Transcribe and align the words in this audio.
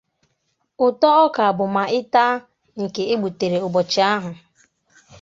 Ụtọ 0.85 1.07
ọka 1.25 1.43
bụ 1.57 1.65
ma 1.75 1.83
ị 1.99 2.01
taa 2.13 2.33
nke 2.81 3.01
e 3.11 3.13
gbutere 3.19 3.57
ụbọchị 3.67 3.99
ahụ 4.13 4.31